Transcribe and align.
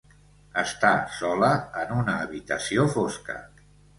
Està 0.61 0.93
sola 1.17 1.51
en 1.83 1.93
una 1.97 2.17
habitació 2.23 2.89
fosca. 2.97 3.39